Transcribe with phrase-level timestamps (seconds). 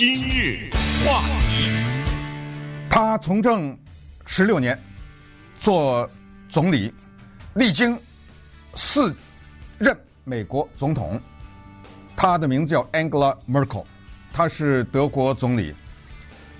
[0.00, 0.70] 今日
[1.04, 1.20] 话
[1.50, 1.70] 题，
[2.88, 3.78] 他从政
[4.24, 4.80] 十六年，
[5.58, 6.08] 做
[6.48, 6.90] 总理，
[7.52, 8.00] 历经
[8.74, 9.14] 四
[9.76, 9.94] 任
[10.24, 11.20] 美国总统。
[12.16, 13.84] 他的名字叫 Angela Merkel，
[14.32, 15.74] 他是德国总理。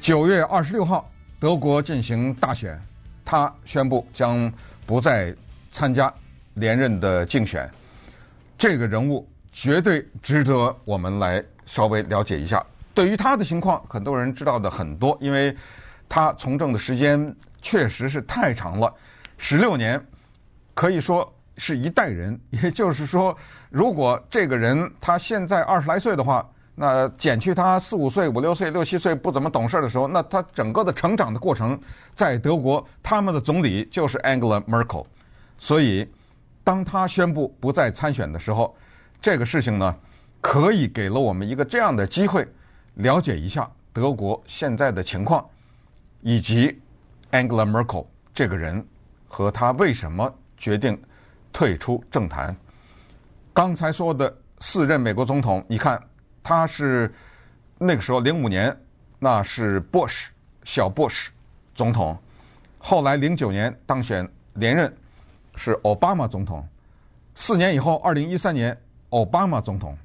[0.02, 2.78] 九月二十六号，德国进行大选，
[3.24, 4.52] 他宣布将
[4.84, 5.34] 不再
[5.72, 6.12] 参加
[6.52, 7.66] 连任的竞选。
[8.58, 12.62] 这个人物绝对值得我们来稍微了解一下。
[13.00, 15.56] 对于他的情况，很多人知道的很多，因为
[16.06, 18.94] 他从政的时间确实是太长了，
[19.38, 19.98] 十六年，
[20.74, 22.38] 可以说是一代人。
[22.50, 23.34] 也就是说，
[23.70, 31.80] 如果这个人他现在二十来岁的话，那减去他四五岁、五六岁、六七岁不怎么懂事的时候，那他整个的成长的过程，
[32.14, 35.06] 在德国，他们的总理就是 Angela Merkel。
[35.56, 36.06] 所以，
[36.62, 38.76] 当他宣布不再参选的时候，
[39.22, 39.96] 这个事情呢，
[40.42, 42.46] 可以给了我们一个这样的机会。
[42.94, 45.48] 了解一下德国现在的情况，
[46.20, 46.78] 以及
[47.30, 48.86] Angela Merkel 这个人
[49.28, 51.00] 和他为什么决定
[51.52, 52.56] 退出政坛。
[53.52, 56.00] 刚才说的四任美国总统，你看
[56.42, 57.12] 他是
[57.78, 58.76] 那个时候零五年，
[59.18, 60.26] 那是 Bush
[60.64, 61.28] 小 Bush
[61.74, 62.18] 总统，
[62.78, 64.94] 后来零九年当选连任
[65.54, 66.66] 是奥巴马总统，
[67.34, 68.78] 四年以后二零一三年
[69.10, 69.96] 奥巴马总统，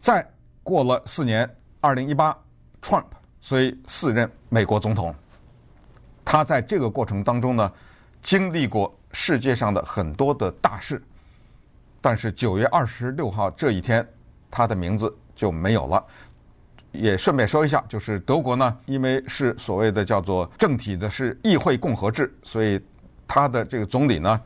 [0.00, 0.26] 再
[0.62, 1.48] 过了四年。
[1.80, 2.36] 二零一八
[2.82, 3.06] ，Trump，
[3.40, 5.14] 所以四任美国总统，
[6.24, 7.72] 他在这个过程当中呢，
[8.20, 11.02] 经历过世界上的很多的大事，
[12.02, 14.06] 但是九月二十六号这一天，
[14.50, 16.04] 他的名字就没有了。
[16.92, 22.78] 也顺便说一下，就是德国呢，因为是所谓的叫做政体的是议会共和制，所以
[23.26, 24.38] 他的这个总理呢，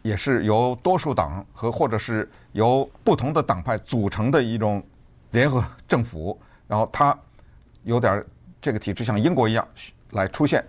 [0.00, 4.82] 也是由多数党和或者是由不同的党派组成的一种
[5.32, 6.40] 联合政府。
[6.68, 7.18] 然后他
[7.82, 8.24] 有点
[8.60, 9.66] 这个体制像英国一样
[10.10, 10.64] 来出现，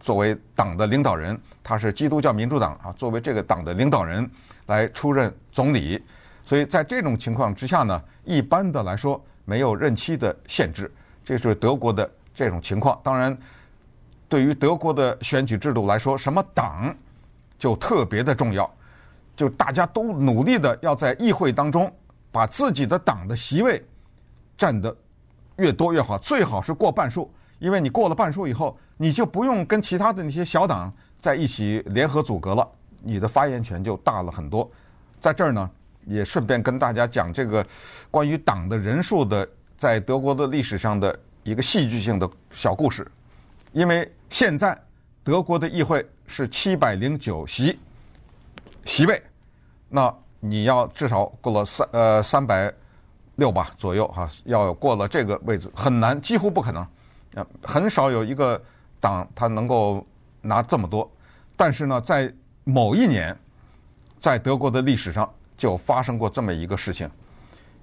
[0.00, 4.28] 作为党的领导人，他是基督教民主党啊，作为这个党的领导人
[4.66, 6.02] 来出任总理。
[6.44, 10.92] 所以在这种情况之下呢，一般的来说没有任期的限制，
[11.24, 12.98] 这是德国的这种情况。
[13.04, 13.36] 当然，
[14.28, 16.94] 对于德国的选举制度来说，什么党
[17.58, 18.68] 就特别的重要，
[19.36, 21.92] 就大家都努力的要在议会当中
[22.30, 23.84] 把自己的党的席位
[24.56, 24.96] 占得。
[25.56, 32.66] 越多越好，最好是过半数，因为你过了半数以后，你就不用跟其他的那些小党在一起联合组阁了，
[33.02, 34.68] 你的发言权就大了很多。
[35.20, 35.70] 在这儿呢，
[36.06, 37.64] 也顺便跟大家讲这个
[38.10, 39.46] 关于党的人数的，
[39.76, 43.06] 在德国的历史上的一个戏剧性的小故事。
[43.72, 44.76] 因为现在
[45.22, 47.78] 德国的议会是七百零九席
[48.84, 49.22] 席位，
[49.88, 52.72] 那你要至少过了三呃三百。
[53.36, 56.82] 六吧左右哈，要过了这个位置很难，几乎不可能。
[57.34, 58.62] 啊，很少有一个
[59.00, 60.06] 党他能够
[60.42, 61.10] 拿这么多。
[61.56, 62.32] 但是呢，在
[62.64, 63.34] 某一年，
[64.20, 67.10] 在德国的历史上就发生过这么一个事情：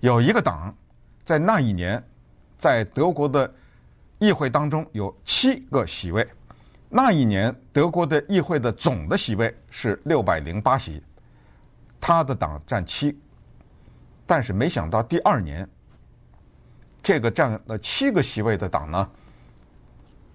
[0.02, 0.74] 有一个党
[1.24, 2.04] 在那一年
[2.58, 3.52] 在德国的
[4.20, 6.28] 议会当中有七个席位。
[6.90, 11.02] 那一年德国的议会的总的席位是六百零八席，
[12.00, 13.20] 他的党占七。
[14.30, 15.68] 但是没想到第二年，
[17.02, 19.10] 这个占了七个席位的党呢，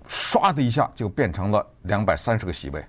[0.09, 2.85] 唰的一下就变成了两百三十个席位。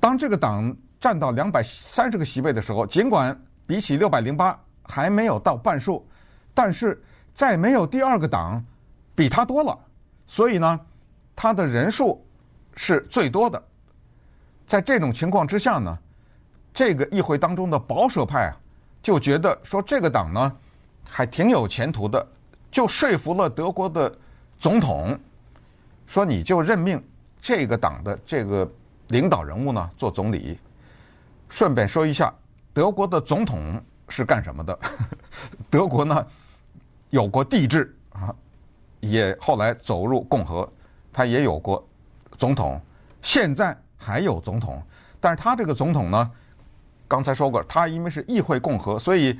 [0.00, 6.08] 当这个党占到两百三十个席位的时候，尽管比起六百零八还没有到半数，
[6.54, 6.98] 但是
[7.34, 8.64] 再没有第二个党
[9.14, 9.78] 比他多了，
[10.24, 10.80] 所以呢，
[11.36, 12.26] 他的人数
[12.74, 13.62] 是最多的。
[14.66, 15.98] 在这种情况之下呢，
[16.72, 18.56] 这个议会当中的保守派啊。
[19.02, 20.56] 就觉得说这个党呢，
[21.04, 22.26] 还挺有前途的，
[22.70, 24.12] 就说服了德国的
[24.58, 25.18] 总统，
[26.06, 27.02] 说你就任命
[27.40, 28.70] 这个党的这个
[29.08, 30.58] 领导人物呢做总理。
[31.48, 32.34] 顺便说一下，
[32.74, 34.78] 德国的总统是干什么的？
[35.70, 36.26] 德国呢
[37.10, 38.34] 有过帝制啊，
[39.00, 40.70] 也后来走入共和，
[41.12, 41.86] 他也有过
[42.36, 42.78] 总统，
[43.22, 44.82] 现在还有总统，
[45.20, 46.30] 但是他这个总统呢？
[47.08, 49.36] 刚才说过，他因为是议会共和，所以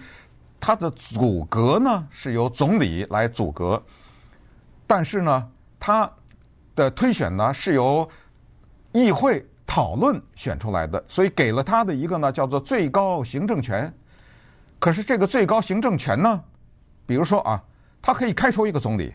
[0.59, 3.81] 他的组阁呢是由总理来组阁，
[4.87, 6.11] 但是呢，他
[6.75, 8.09] 的推选呢是由
[8.93, 13.93] 议会讨论选出来的，所以给了他的一个呢叫做最高行政权。
[14.79, 16.43] 可是这个最高行政权呢，
[17.05, 17.62] 比如说啊，
[18.00, 19.12] 他可以开除一个总理，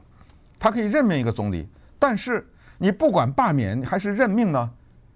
[0.59, 1.67] 他可以任命一个总理，
[1.97, 2.47] 但是
[2.77, 4.69] 你不管罢免还是任命呢，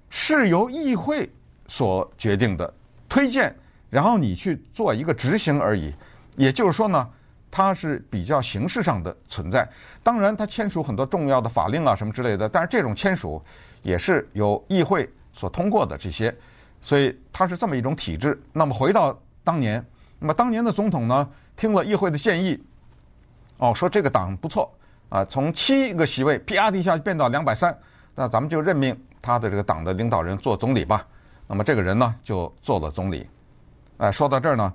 [0.10, 1.32] 是由议会
[1.68, 2.74] 所决定的。
[3.10, 3.56] 推荐，
[3.90, 5.94] 然后你去做一个执行而已。
[6.36, 7.10] 也就是说呢，
[7.50, 9.68] 它是比较形式上的存在。
[10.04, 13.42] 当然，它签署很多重要的法令啊什么之类的，但是这种签署
[13.82, 16.36] 也是由议会所通过的这些，
[16.82, 18.40] 所以它是这么一种体制。
[18.54, 19.84] 那么回到当年，
[20.20, 22.62] 那么当年的总统呢，听了议会的建议，
[23.58, 24.72] 哦，说这个党不错
[25.10, 27.76] 啊，从七个席位啪的一下变到两百三，
[28.14, 31.04] 那咱们就任命他的这个党的领导人做总理吧。
[31.48, 33.26] 那么这个人呢，就做了总理。
[33.98, 34.74] 哎，说到这儿呢，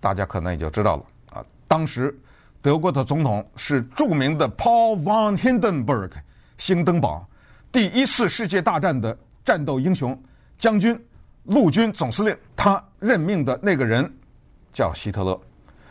[0.00, 1.44] 大家可能也就知道了啊。
[1.66, 2.14] 当时
[2.60, 6.10] 德国的总统是著名的 Paul von Hindenburg，
[6.58, 7.26] 兴登堡，
[7.72, 10.16] 第一次世界大战的战斗英雄，
[10.58, 11.02] 将军、
[11.44, 12.36] 陆军总司令。
[12.54, 14.14] 他任命的那个人
[14.72, 15.40] 叫希特勒，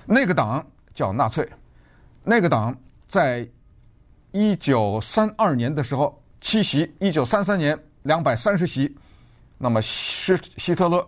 [0.06, 1.50] 那个党叫纳粹。
[2.24, 2.76] 那个党
[3.08, 3.48] 在
[4.32, 8.96] 一九三二年的时候七席，一九三三年两百三十席。
[9.62, 11.06] 那么希希特勒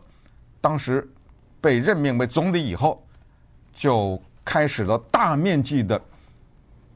[0.60, 1.10] 当时
[1.62, 3.02] 被任命为总理以后，
[3.74, 6.00] 就开始了大面积的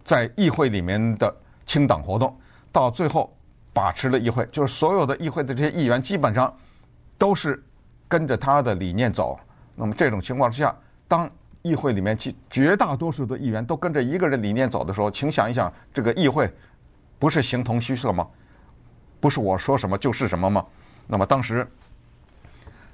[0.03, 1.33] 在议会里面的
[1.65, 2.37] 清党活动，
[2.71, 3.33] 到最后
[3.73, 6.53] 把持了议会，就是所有的议会的这些议员基本上
[7.17, 7.63] 都是
[8.07, 9.39] 跟着他的理念走。
[9.75, 10.75] 那么这种情况之下，
[11.07, 11.29] 当
[11.61, 16.51] 议会里面绝绝大多数的议员都跟着一个人理念走的时候，请想一想，这个议会
[17.17, 18.27] 不是形同虚设吗？
[19.21, 20.65] 不是我说什么就是什么吗？
[21.07, 21.67] 那么当时，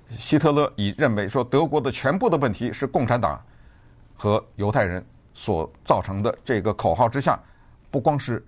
[0.09, 3.41] 希特勒已认为说德国的全部的问题是共产党
[4.17, 5.01] 和犹太人
[5.33, 7.39] 所造成的这个口号之下，
[7.89, 8.45] 不光是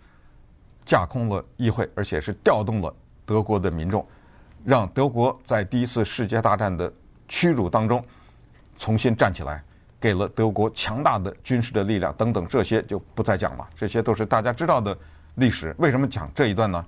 [0.84, 2.94] 架空了议会，而且是调动了
[3.26, 4.06] 德国的民众，
[4.66, 6.92] 让德国在第一次世界大战的
[7.30, 8.04] 屈辱当中
[8.78, 9.64] 重新站起来，
[9.98, 13.66] 给了德国强大的军事的力量等等，这些就不再讲了。
[13.74, 14.98] 这些都是大家知道的
[15.36, 15.74] 历史。
[15.78, 16.86] 为什么讲这一段呢？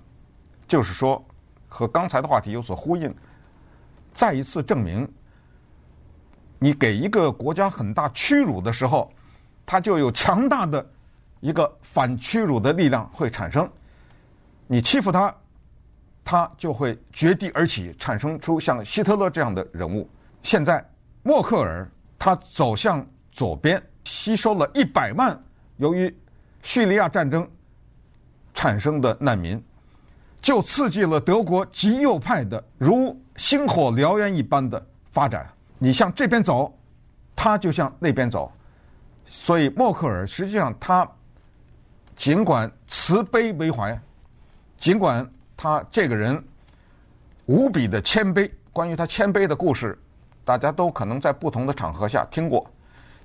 [0.67, 1.23] 就是说。
[1.75, 3.13] 和刚才的话题有所呼应，
[4.13, 5.05] 再一次证明，
[6.57, 9.11] 你给一个国家很大屈辱的时候，
[9.65, 10.89] 它就有强大的
[11.41, 13.69] 一个反屈辱的力量会产生。
[14.67, 15.35] 你欺负他，
[16.23, 20.09] 他就会绝地而起，产生出像希特勒这样的人物。
[20.43, 20.83] 现在
[21.23, 21.85] 默克尔
[22.17, 25.37] 他走向左边，吸收了一百万
[25.75, 26.17] 由于
[26.61, 27.45] 叙利亚战争
[28.53, 29.61] 产生的难民。
[30.45, 35.49] 就刺激了德国极右派的如星火燎原一般的发展。
[35.79, 36.71] 你向这边走，
[37.35, 38.51] 他就向那边走。
[39.25, 41.09] 所以默克尔实际上他
[42.15, 43.99] 尽管慈悲为怀，
[44.77, 45.27] 尽管
[45.57, 46.39] 他这个人
[47.47, 49.97] 无比的谦卑，关于他谦卑的故事，
[50.43, 52.69] 大家都可能在不同的场合下听过。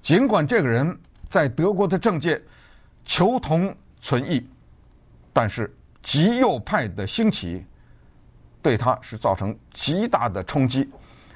[0.01, 2.43] 尽管这个人在德国的政界
[3.05, 4.43] 求同存异，
[5.35, 5.71] 但是。
[6.03, 7.65] 极右派的兴起，
[8.63, 10.89] 对他是造成极大的冲击，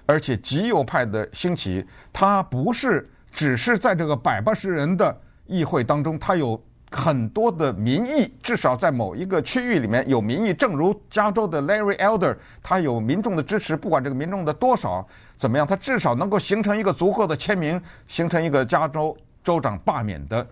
[0.07, 10.55] 而且极右派的兴起，他不是只是在这个百八十人的议会当中，他有很多的民意，至少在某一个区域里面有民意。
[10.55, 15.07] 正如加州的 Larry Elder，他有民众的支持，不管这个民众的多少
[15.37, 20.47] 怎么样，他至少能够形成一个足够的签名，形成一个加州州长罢免的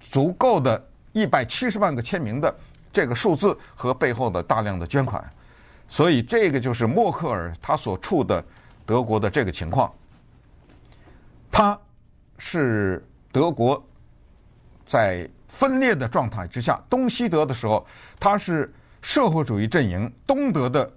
[0.00, 0.82] 足够的
[1.12, 2.54] 一百七十万个签名的。
[2.94, 5.22] 这个数字和背后的大量的捐款，
[5.88, 8.42] 所以这个就是默克尔他所处的
[8.86, 9.92] 德国的这个情况。
[11.50, 11.76] 他
[12.38, 13.84] 是德国
[14.86, 17.84] 在分裂的状态之下，东西德的时候，
[18.20, 18.72] 他是
[19.02, 20.88] 社会主义阵营东德的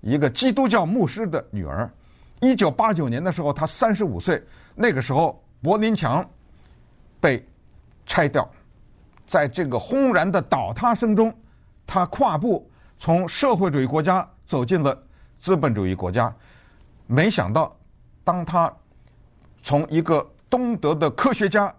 [0.00, 1.90] 一个基督教牧师的女儿。
[2.40, 4.42] 一九八九年的时候，他三十五岁，
[4.74, 6.26] 那个时候柏林墙
[7.20, 7.46] 被
[8.06, 8.50] 拆掉。
[9.26, 11.34] 在这个轰然的倒塌声中，
[11.86, 14.96] 他跨步从社会主义国家走进了
[15.38, 16.34] 资本主义国家。
[17.06, 17.74] 没想到，
[18.24, 18.72] 当他
[19.62, 21.74] 从一个东德的科学家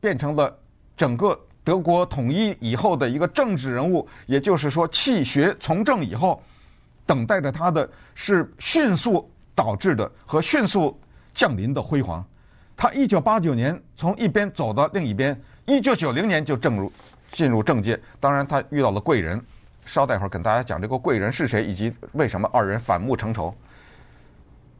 [0.00, 0.56] 变成了
[0.96, 6.42] 整个德国统一以后的一个政治人物，也就是说弃学从政以后，
[7.06, 10.98] 等待着他的是迅速导致的和迅速
[11.34, 12.24] 降临的辉煌。
[12.80, 15.38] 他一九八九年从一边走到另一边。
[15.66, 16.90] 一九九零年就正入
[17.30, 19.38] 进入政界，当然他遇到了贵人。
[19.84, 23.54] 稍待会儿跟大家讲这个贵人是谁，以及为什么二人反目成仇。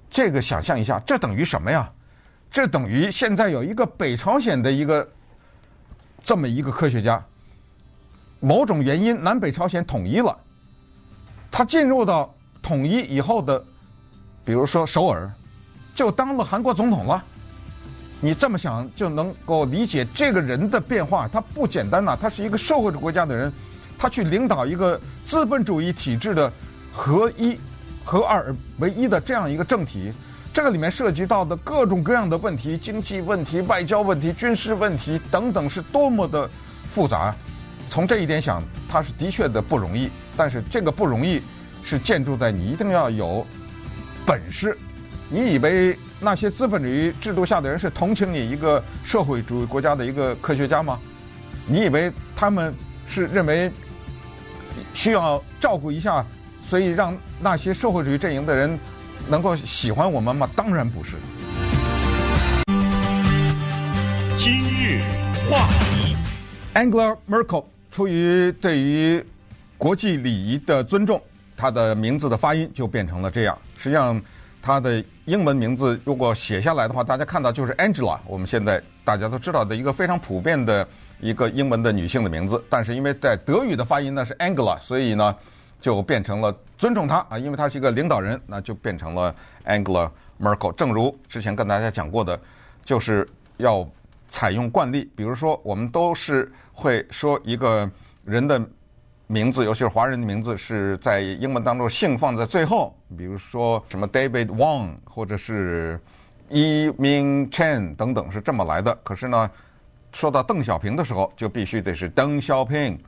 [0.09, 1.93] 这个想象一下，这等于什么呀？
[2.51, 5.07] 这等于现在有一个北朝鲜的一个
[6.25, 7.23] 这么一个科学家，
[8.41, 10.35] 某种原因南北朝鲜统一了，
[11.51, 13.63] 他进入到统一以后的，
[14.43, 15.31] 比如说首尔，
[15.95, 17.23] 就当了韩国总统了。
[18.21, 23.51] 你这么想就能够理解这个人的变化，他不简单呐，他是一个社会主义国家的人，
[23.99, 26.53] 他去领导一个资本主义体制的
[26.93, 27.59] 合一、
[28.05, 30.13] 合二为一的这样一个政体，
[30.53, 36.49] 这个里面涉及到的各种各样的问题，经济问题、外交问题、军事问题等等，是多么的
[36.93, 37.35] 复杂。
[37.89, 40.11] 从这一点想，他是的确的不容易。
[40.37, 41.43] 但是这个不容易，
[41.83, 43.47] 是建筑在你一定要有
[44.25, 44.77] 本事。
[45.29, 50.99] 你以为那些资本主义制度下的人是同情你一个社会主义国家的一个科学家吗？
[51.67, 52.75] 你以为他们
[53.07, 53.73] 是认为
[54.93, 56.25] 需要照顾一下，
[56.67, 58.79] 所以让那些社会主义阵营的人？
[59.29, 60.49] 能够喜欢我们吗？
[60.57, 61.17] 当然不是。
[64.37, 65.03] 今日
[65.49, 66.17] 话题
[66.75, 69.25] ，Angela Merkel 出于对于
[69.77, 71.23] 国际礼仪的尊重，
[71.57, 73.57] 她的名字的发音就变成了这样。
[73.77, 74.21] 实际上，
[74.63, 78.19] 她的英文名字如果写下来的话，大家看到就是 Angela。
[78.27, 80.87] 我们现在大家都知道的一个非常普遍的
[81.21, 85.35] 一个英文的女性的名字，但是因为在德语的发音呢是 Angela，所以呢。
[85.81, 90.71] 就变成了尊重他啊，因为他是一个领导人，那就变成了 Angela Merkel。
[90.73, 92.39] 正如之前跟大家讲过的，
[92.85, 93.27] 就是
[93.57, 93.89] 要
[94.29, 97.91] 采用惯例，比如说我们都是会说一个
[98.27, 98.63] 人的
[99.27, 106.01] 名字，尤其是华人的名字，是在英文当中姓放在最后，比如说什么 David Wang 或者是
[106.51, 108.95] ，Yi Ming Chen 等等是这么来的。
[109.03, 109.51] 可是呢，
[110.13, 112.99] 说到邓小平的时候，就必须得是邓小平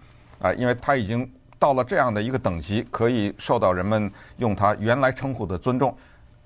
[0.41, 1.31] 啊，因为他已经。
[1.63, 5.97] 到了这样的一个等级，可以受到人们用他原来称呼的尊重。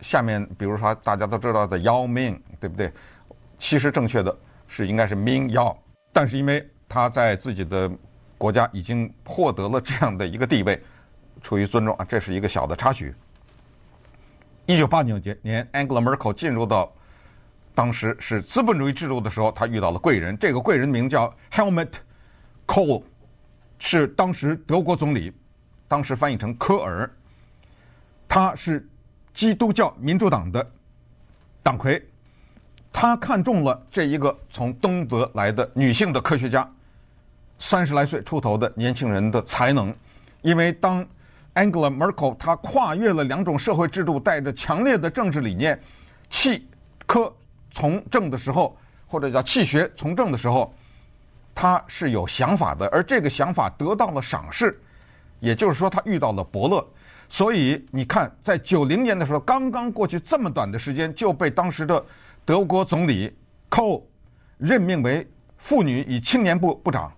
[0.03, 2.93] 下面，比如说大家都知道的姚明，对不对？
[3.59, 4.37] 其实正确的
[4.69, 5.75] 是应该是明姚，
[6.13, 7.91] 但是因为他在自己的
[8.37, 10.79] 国家已经获得了这样的一个地位，
[11.41, 13.15] 出于尊重啊，这是一个小的插曲。
[14.67, 16.93] 一九八九年，Angela Merkel 进入到
[17.73, 21.93] 当时是资本主义制度的时候，他遇到了贵人，这个贵人名叫 Helmut
[22.67, 23.03] Kohl。
[23.79, 25.31] 是当时德国总理，
[25.87, 27.09] 当时翻译成科尔，
[28.27, 28.89] 他是
[29.35, 30.67] 基督教民主党的
[31.63, 32.03] 党魁，
[32.91, 36.67] 他看中了这一个从东德来的女性的科学家，
[37.59, 39.95] 三十来岁出头的年轻人的才能，
[40.41, 41.07] 因为当
[41.57, 45.77] Angela Merkel 她跨越了两种社会制度，带着强烈的政治理念，
[46.31, 46.69] 弃
[47.05, 47.35] 科
[47.73, 50.73] 从政的时候，或者叫弃学从政的时候。
[51.59, 54.79] 他是有想法的，而这个想法得到了赏识，
[55.41, 56.87] 也就是说，他遇到了伯乐。
[57.31, 62.05] 所以你看，在九零年的时候，刚刚过去这么短的时间，就被当时的
[62.45, 63.35] 德国总理
[63.71, 64.03] Kohl
[64.59, 67.11] 任命为妇女与青年部部长。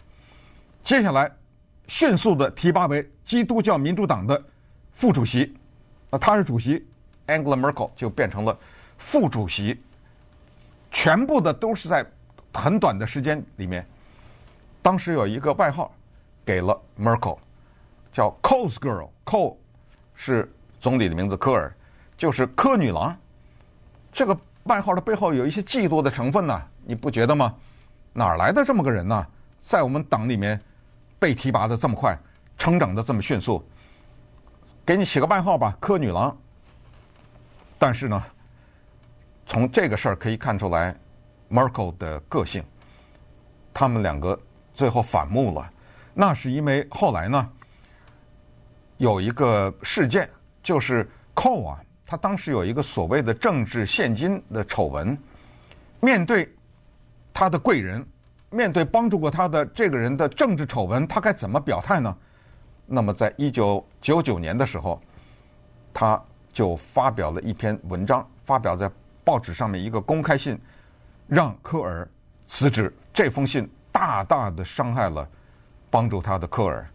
[0.84, 1.28] 接下来，
[1.88, 4.40] 迅速的提拔为基督教民主党的
[4.92, 5.54] 副主席。
[6.10, 6.86] 啊，他是主席
[7.26, 8.56] ，Angela Merkel 就变成了
[8.96, 9.78] 副主席。
[10.90, 12.06] 全部的都是在
[12.54, 13.86] 很短的时间里面。
[14.80, 15.92] 当时有一个外号，
[16.44, 17.36] 给了 Merkel，
[18.12, 19.10] 叫 Kohl's Girl。
[19.24, 19.56] Kohl
[20.14, 21.74] 是总理的名字，科尔
[22.16, 23.14] 就是科女郎。
[24.10, 27.54] 这个外号的背后有一些嫉妒的成分呢，你不觉得吗？
[28.14, 29.26] 哪来的这么个人呢？
[29.60, 30.58] 在我们党里面
[31.18, 32.18] 被提拔的这么快，
[32.56, 33.66] 成长的这么迅速，
[34.84, 36.36] 给你起个外号吧，科女郎。
[37.78, 38.22] 但是呢，
[39.46, 40.98] 从这个事儿可以看出来
[41.50, 42.64] Markle 的个性，
[43.72, 44.38] 他们两个。
[44.74, 45.68] 最后反目了，
[46.14, 47.50] 那是因为后来呢，
[48.96, 50.30] 有一个事件，
[50.62, 55.18] 就是寇啊，他当时有一个所谓的政治献金的丑闻，
[55.98, 56.54] 面对
[57.32, 58.06] 他的贵人，
[58.50, 62.16] 面对帮助过他的这个人的政治丑闻，他该怎么表态呢？
[62.86, 65.00] 那么在一九九九年的时候，
[65.92, 68.90] 他就发表了一篇文章，发表在
[69.24, 70.58] 报纸上面一个公开信，
[71.26, 72.08] 让科尔
[72.46, 72.94] 辞职。
[73.12, 73.68] 这封信。
[73.90, 75.28] 大大的伤害了
[75.90, 76.86] 帮助他的科尔。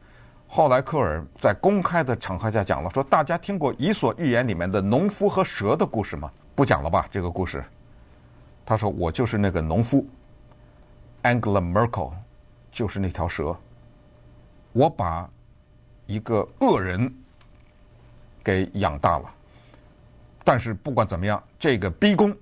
[0.48, 6.32] 后来科尔在公开的场合下讲了，说大家听过《伊索寓言》里面的农夫和蛇的故事吗？
[6.56, 7.62] 不讲了吧，这个故事。
[8.66, 10.06] 他说我就是那个农夫
[11.24, 12.14] ，Angela Merkel
[12.72, 13.58] 就是那条蛇。
[14.72, 15.30] 我把
[16.06, 17.12] 一个恶人
[18.44, 19.34] 给养大了，
[20.44, 22.36] 但是不管怎么样，这个逼宫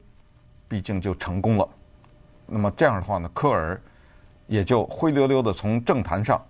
[0.68, 1.70] 毕竟就成功了。
[2.46, 3.80] 那么这样的话呢，科尔。
[4.48, 6.46] 也就灰溜溜的从政坛上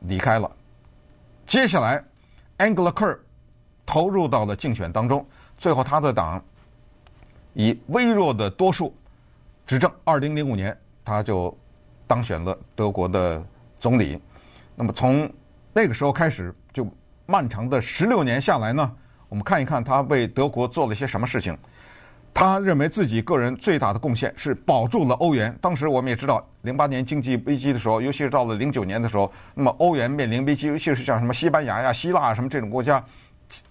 [0.00, 0.50] 离开了。
[1.46, 2.02] 接下来
[2.56, 3.18] ，Angela Kerr
[3.84, 5.26] 投入到了竞选当中，
[5.58, 6.42] 最后他的党
[7.52, 8.96] 以微弱的多数
[9.66, 9.92] 执政。
[10.02, 10.74] 二零零五年，
[11.06, 11.56] 他就
[12.06, 13.42] 当选了德国的
[13.80, 14.20] 总理。
[14.74, 15.30] 那么从
[15.72, 16.86] 那个时候开始，就
[17.24, 18.92] 漫长的十六年下来呢，
[19.28, 21.56] 我们看一看他为德国做了些什么事情。
[22.34, 25.56] 他认为自己个人最大的贡献是保住了欧元。
[25.58, 33.02] 当时我们也知道，零八年经济危机的时候，尤其是到了零九年的时候，那么欧元面临危机，尤其是像什么西班牙呀、希腊啊什么这种国家，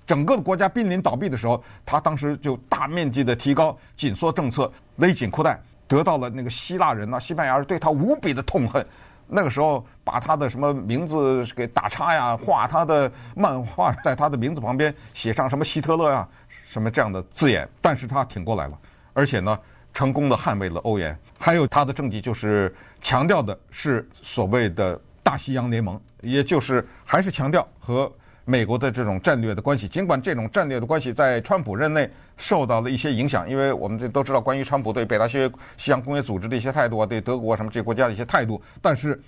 [0.07, 8.85] 整个的国家濒临倒闭的时候，他当时就大面积的提高紧缩政策，勒紧裤带，得到了那个希腊人呐、西班牙人对他无比的痛恨。
[9.27, 16.29] 那个时候，把他的什么名字给打叉呀，画他的漫画，在他的名字旁边写上什么希特勒呀、啊，
[16.67, 17.67] 什么这样的字眼。
[17.81, 18.77] 但是他挺过来了，
[19.13, 19.57] 而且呢，
[19.93, 21.17] 成功的捍卫了欧元。
[21.39, 28.11] 还有他的政绩就是强调的是所谓的大西洋联盟，也就是还是强调和
[28.45, 29.87] 美国的这种战略的关系。
[29.87, 35.49] 尽管这种战略的关系在川普任内受到了一些影响，因为我们这都知道关于川普对北大西
[35.87, 39.19] 洋公约组织的一些态度啊，对德国什么这些国家的一些态度，但是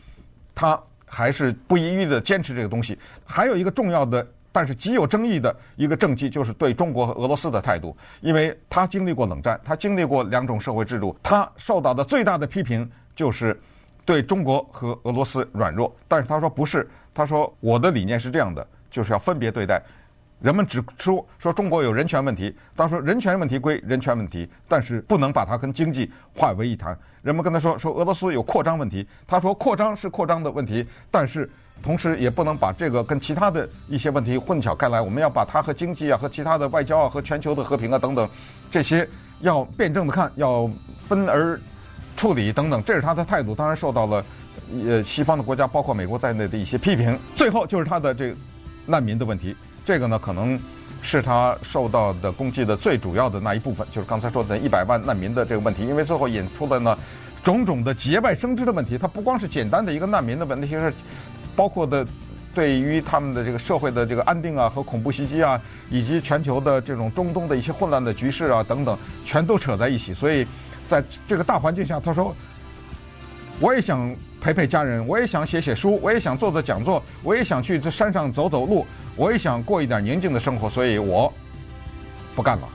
[0.55, 2.97] 他还是不遗余力的坚持这个东西。
[3.25, 13.59] 还有一个重要的，但是极有争议的一个政绩，就是对中国和俄罗斯的态度，因为他经历过冷战，他经历过两种社会制度，他受到的最大的批评就是
[14.05, 15.95] 对中国和俄罗斯软弱。
[16.07, 18.67] 但是他说不是，他说我的理念是这样的。
[18.97, 19.79] 就是要分别对待，
[20.41, 26.97] 人们指出说中国有人权问题，当说人权问题归人权问题，但是不能把它跟经济化为一谈。
[27.21, 31.47] 人们跟他说说俄罗斯有扩张问题，他说扩张是扩张的问题，但是
[31.83, 34.99] 同时也不能把这个跟其他的一些问题混淆开来。
[34.99, 38.27] 我们要把它和经济啊、和其他的外交啊、和全球的和平啊等等
[38.71, 39.07] 这些
[39.41, 40.67] 要辩证的看，要
[41.07, 41.59] 分而
[42.15, 43.53] 处理等等，这是他的态度。
[43.53, 44.25] 当然受到了
[44.83, 47.15] 呃西方的国家，包括美国在内的一些批评。
[47.35, 48.33] 最后就是他的这。
[48.88, 50.60] 难民的问题，这个呢，可能
[51.01, 55.86] 是他受到的攻击的最主要的那一部分，就是刚才说的一百万难民的这个问题。
[55.86, 56.98] 因为最后引出了呢
[57.44, 60.91] 种种的节外生枝的问题，它不光是简单的一个难民的问题，是
[61.56, 62.06] 包括的
[62.56, 70.13] 对于他们的这个社会的这个安定啊和恐怖袭击啊，以及全球的这种中东的一些混乱的局势啊等等，全都扯在一起。
[70.13, 70.48] 所以
[70.88, 72.36] 在这个大环境下，他说，
[73.60, 74.15] 我也想。
[74.39, 81.34] 陪陪家人，我也想写写书，我也想做做讲座，我也想去这山上走走路，我也想过一点宁静的生活，所以我
[82.36, 82.70] 不干了。